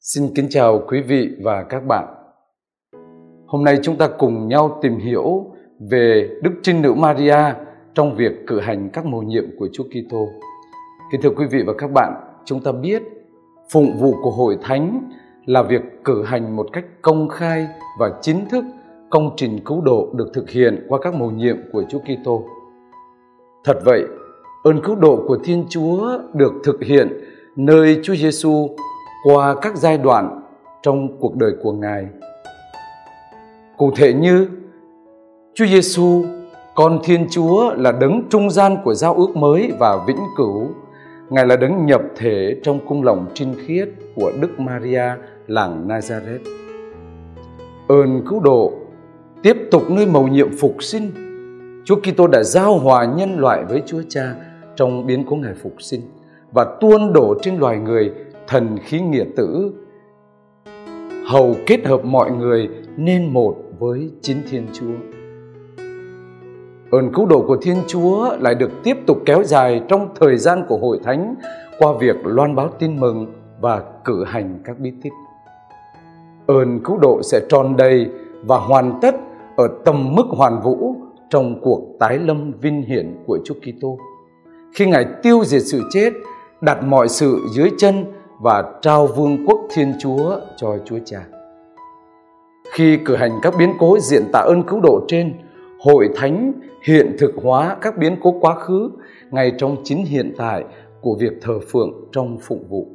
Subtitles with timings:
[0.00, 2.04] Xin kính chào quý vị và các bạn.
[3.46, 5.46] Hôm nay chúng ta cùng nhau tìm hiểu
[5.90, 7.36] về Đức Trinh Nữ Maria
[7.94, 10.28] trong việc cử hành các mầu nhiệm của Chúa Kitô.
[11.12, 12.12] Kính thưa quý vị và các bạn,
[12.44, 13.02] chúng ta biết
[13.72, 15.10] phụng vụ của Hội Thánh
[15.46, 17.68] là việc cử hành một cách công khai
[18.00, 18.64] và chính thức
[19.10, 22.42] công trình cứu độ được thực hiện qua các mầu nhiệm của Chúa Kitô.
[23.64, 24.02] Thật vậy,
[24.64, 27.08] ơn cứu độ của Thiên Chúa được thực hiện
[27.56, 28.68] nơi Chúa Giêsu
[29.24, 30.40] qua các giai đoạn
[30.82, 32.06] trong cuộc đời của Ngài.
[33.76, 34.48] Cụ thể như
[35.54, 36.24] Chúa Giêsu,
[36.74, 40.68] con Thiên Chúa là đấng trung gian của giao ước mới và vĩnh cửu.
[41.30, 45.04] Ngài là đấng nhập thể trong cung lòng trinh khiết của Đức Maria
[45.46, 46.38] làng Nazareth.
[47.88, 48.72] Ơn cứu độ
[49.42, 51.10] tiếp tục nơi mầu nhiệm phục sinh.
[51.84, 54.34] Chúa Kitô đã giao hòa nhân loại với Chúa Cha
[54.76, 56.00] trong biến cố Ngài phục sinh
[56.52, 58.12] và tuôn đổ trên loài người
[58.48, 59.72] thần khí nghĩa tử
[61.26, 64.94] hầu kết hợp mọi người nên một với chính Thiên Chúa.
[66.90, 70.62] Ơn cứu độ của Thiên Chúa lại được tiếp tục kéo dài trong thời gian
[70.68, 71.34] của Hội Thánh
[71.78, 73.26] qua việc loan báo tin mừng
[73.60, 75.12] và cử hành các bí tích.
[76.46, 78.06] Ơn cứu độ sẽ tròn đầy
[78.44, 79.14] và hoàn tất
[79.56, 80.96] ở tầm mức hoàn vũ
[81.30, 83.98] trong cuộc tái lâm vinh hiển của Chúa Kitô.
[84.74, 86.12] Khi Ngài tiêu diệt sự chết,
[86.60, 88.04] đặt mọi sự dưới chân
[88.40, 91.26] và trao vương quốc Thiên Chúa cho Chúa Cha.
[92.72, 95.34] Khi cử hành các biến cố diện tạ ơn cứu độ trên,
[95.80, 96.52] hội thánh
[96.84, 98.90] hiện thực hóa các biến cố quá khứ
[99.30, 100.64] ngay trong chính hiện tại
[101.00, 102.86] của việc thờ phượng trong phụng vụ.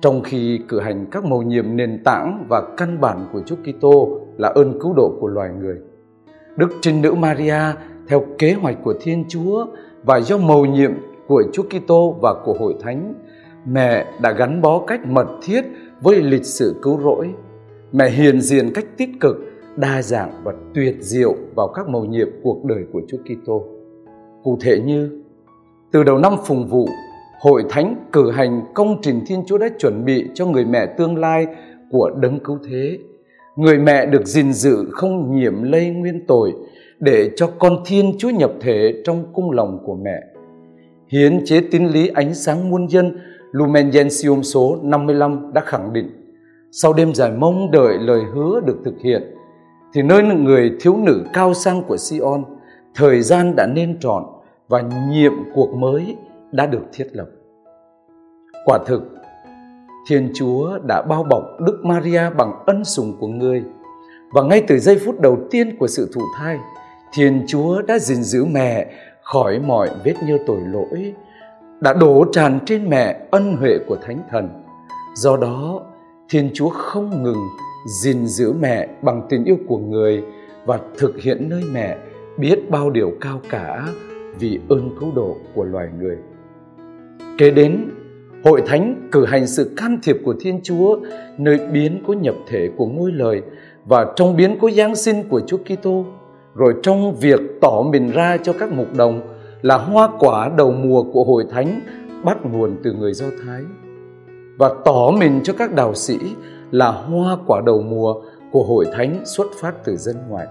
[0.00, 4.20] Trong khi cử hành các mầu nhiệm nền tảng và căn bản của Chúa Kitô
[4.36, 5.76] là ơn cứu độ của loài người,
[6.56, 7.60] Đức Trinh Nữ Maria
[8.08, 9.66] theo kế hoạch của Thiên Chúa
[10.04, 10.92] và do mầu nhiệm
[11.26, 13.14] của Chúa Kitô và của Hội Thánh
[13.66, 15.64] mẹ đã gắn bó cách mật thiết
[16.00, 17.30] với lịch sử cứu rỗi.
[17.92, 19.36] Mẹ hiền diện cách tích cực,
[19.76, 23.64] đa dạng và tuyệt diệu vào các mầu nhiệm cuộc đời của Chúa Kitô.
[24.42, 25.22] Cụ thể như
[25.92, 26.88] từ đầu năm phùng vụ,
[27.40, 31.16] Hội Thánh cử hành công trình Thiên Chúa đã chuẩn bị cho người mẹ tương
[31.16, 31.46] lai
[31.90, 32.98] của đấng cứu thế.
[33.56, 36.52] Người mẹ được gìn giữ không nhiễm lây nguyên tội
[37.00, 40.20] để cho con Thiên Chúa nhập thể trong cung lòng của mẹ.
[41.08, 43.18] Hiến chế tín lý ánh sáng muôn dân
[43.52, 46.10] Lumen Gentium số 55 đã khẳng định
[46.70, 49.22] sau đêm dài mong đợi lời hứa được thực hiện
[49.94, 52.44] thì nơi người thiếu nữ cao sang của Sion
[52.94, 54.24] thời gian đã nên trọn
[54.68, 56.16] và nhiệm cuộc mới
[56.52, 57.26] đã được thiết lập.
[58.64, 59.02] Quả thực,
[60.08, 63.62] Thiên Chúa đã bao bọc Đức Maria bằng ân sủng của người
[64.34, 66.58] và ngay từ giây phút đầu tiên của sự thụ thai,
[67.14, 68.86] Thiên Chúa đã gìn giữ mẹ
[69.22, 71.14] khỏi mọi vết nhơ tội lỗi
[71.82, 74.48] đã đổ tràn trên mẹ ân huệ của thánh thần.
[75.14, 75.80] Do đó,
[76.28, 77.48] thiên chúa không ngừng
[78.02, 80.22] gìn giữ mẹ bằng tình yêu của người
[80.66, 81.98] và thực hiện nơi mẹ
[82.36, 83.88] biết bao điều cao cả
[84.38, 86.16] vì ơn cứu độ của loài người.
[87.38, 87.90] Kế đến,
[88.44, 90.98] hội thánh cử hành sự can thiệp của thiên chúa
[91.38, 93.42] nơi biến cố nhập thể của ngôi lời
[93.84, 96.04] và trong biến cố giáng sinh của chúa kitô.
[96.54, 99.31] Rồi trong việc tỏ mình ra cho các mục đồng
[99.62, 101.80] là hoa quả đầu mùa của hội thánh
[102.24, 103.62] bắt nguồn từ người Do Thái
[104.58, 106.18] và tỏ mình cho các đạo sĩ
[106.70, 108.14] là hoa quả đầu mùa
[108.52, 110.46] của hội thánh xuất phát từ dân ngoại.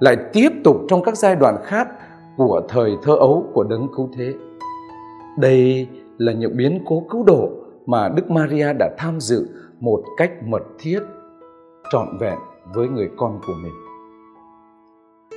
[0.00, 1.88] Lại tiếp tục trong các giai đoạn khác
[2.36, 4.34] của thời thơ ấu của đấng cứu thế.
[5.38, 5.88] Đây
[6.18, 7.50] là những biến cố cứu độ
[7.86, 9.48] mà Đức Maria đã tham dự
[9.80, 11.00] một cách mật thiết,
[11.92, 12.38] trọn vẹn
[12.74, 13.72] với người con của mình.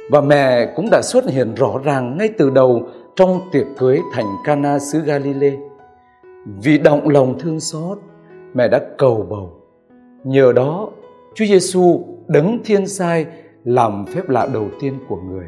[0.10, 4.26] Và mẹ cũng đã xuất hiện rõ ràng ngay từ đầu trong tiệc cưới thành
[4.44, 5.58] Cana xứ Galilee.
[6.46, 7.98] Vì động lòng thương xót,
[8.54, 9.52] mẹ đã cầu bầu.
[10.24, 10.90] Nhờ đó,
[11.36, 13.26] Chúa Giêsu đấng thiên sai
[13.64, 15.46] làm phép lạ đầu tiên của người,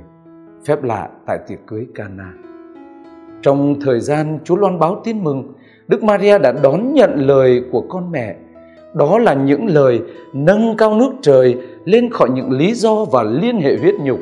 [0.66, 2.34] phép lạ tại tiệc cưới Cana.
[3.42, 5.54] Trong thời gian Chúa loan báo tin mừng,
[5.88, 8.36] Đức Maria đã đón nhận lời của con mẹ.
[8.94, 10.02] Đó là những lời
[10.34, 14.20] nâng cao nước trời lên khỏi những lý do và liên hệ huyết nhục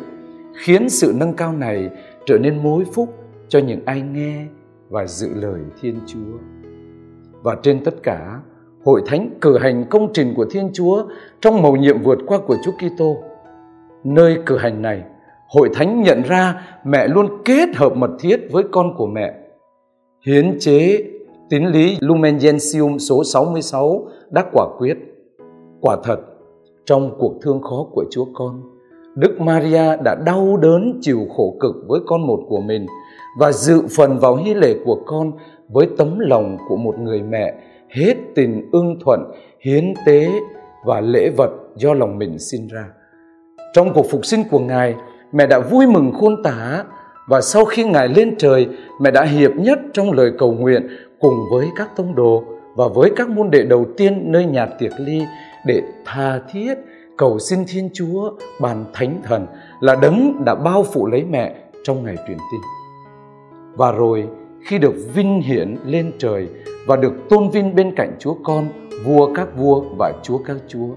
[0.53, 1.89] khiến sự nâng cao này
[2.25, 3.13] trở nên mối phúc
[3.47, 4.45] cho những ai nghe
[4.89, 6.37] và dự lời Thiên Chúa.
[7.41, 8.39] Và trên tất cả,
[8.85, 11.03] Hội Thánh cử hành công trình của Thiên Chúa
[11.41, 13.17] trong mầu nhiệm vượt qua của Chúa Kitô.
[14.03, 15.03] Nơi cử hành này,
[15.47, 19.33] Hội Thánh nhận ra mẹ luôn kết hợp mật thiết với con của mẹ.
[20.25, 21.03] Hiến chế
[21.49, 24.97] tín lý Lumen Gentium số 66 đã quả quyết.
[25.81, 26.19] Quả thật,
[26.85, 28.61] trong cuộc thương khó của Chúa Con,
[29.19, 32.85] Đức Maria đã đau đớn chịu khổ cực với con một của mình
[33.39, 35.31] và dự phần vào hy lễ của con
[35.69, 37.53] với tấm lòng của một người mẹ
[37.89, 39.31] hết tình ưng thuận,
[39.65, 40.29] hiến tế
[40.85, 42.85] và lễ vật do lòng mình sinh ra.
[43.73, 44.95] Trong cuộc phục sinh của Ngài,
[45.31, 46.83] mẹ đã vui mừng khôn tả
[47.27, 48.67] và sau khi Ngài lên trời,
[49.01, 50.87] mẹ đã hiệp nhất trong lời cầu nguyện
[51.19, 52.43] cùng với các tông đồ
[52.75, 55.21] và với các môn đệ đầu tiên nơi nhà tiệc ly
[55.65, 56.73] để tha thiết
[57.19, 59.47] cầu xin Thiên Chúa bàn thánh thần
[59.79, 62.61] là đấng đã bao phủ lấy mẹ trong ngày truyền tin.
[63.75, 64.27] Và rồi
[64.65, 66.49] khi được vinh hiển lên trời
[66.85, 68.67] và được tôn vinh bên cạnh Chúa Con,
[69.05, 70.87] vua các vua và Chúa các chúa.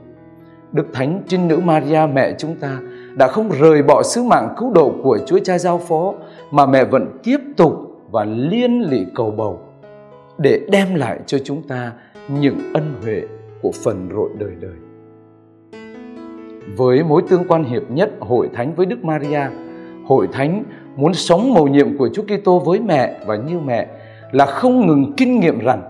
[0.72, 2.78] Đức Thánh Trinh Nữ Maria mẹ chúng ta
[3.16, 6.14] đã không rời bỏ sứ mạng cứu độ của Chúa Cha giao phó
[6.50, 7.72] mà mẹ vẫn tiếp tục
[8.10, 9.60] và liên lỉ cầu bầu
[10.38, 11.92] để đem lại cho chúng ta
[12.28, 13.22] những ân huệ
[13.62, 14.91] của phần rội đời đời.
[16.76, 19.40] Với mối tương quan hiệp nhất hội thánh với Đức Maria,
[20.04, 20.64] hội thánh
[20.96, 23.88] muốn sống mầu nhiệm của Chúa Kitô với mẹ và như mẹ
[24.32, 25.82] là không ngừng kinh nghiệm rằng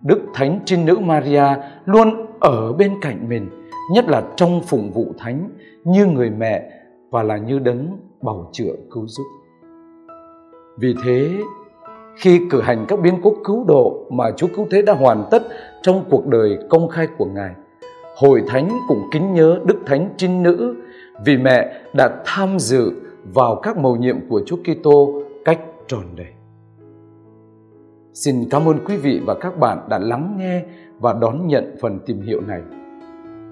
[0.00, 1.44] Đức Thánh Trinh Nữ Maria
[1.84, 3.48] luôn ở bên cạnh mình,
[3.94, 5.48] nhất là trong phụng vụ thánh
[5.84, 6.70] như người mẹ
[7.10, 9.24] và là như đấng bảo chữa cứu giúp.
[10.78, 11.30] Vì thế,
[12.16, 15.42] khi cử hành các biến cố cứu độ mà Chúa Cứu Thế đã hoàn tất
[15.82, 17.54] trong cuộc đời công khai của Ngài,
[18.20, 20.76] Hội Thánh cũng kính nhớ Đức Thánh Trinh Nữ
[21.24, 22.92] vì mẹ đã tham dự
[23.34, 26.26] vào các mầu nhiệm của Chúa Kitô cách tròn đầy.
[28.14, 30.62] Xin cảm ơn quý vị và các bạn đã lắng nghe
[30.98, 32.60] và đón nhận phần tìm hiểu này.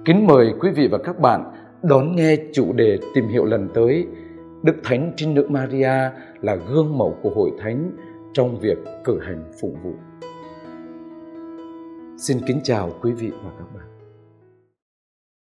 [0.04, 4.06] Kính mời quý vị và các bạn đón nghe chủ đề tìm hiểu lần tới
[4.62, 6.10] Đức Thánh Trinh Nữ Maria
[6.40, 7.90] là gương mẫu của Hội Thánh
[8.32, 9.92] trong việc cử hành phụng vụ.
[12.16, 13.97] Xin kính chào quý vị và các bạn.